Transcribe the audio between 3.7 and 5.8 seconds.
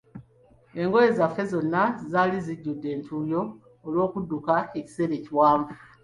olw'okudduka ekiseera ekiwanvu.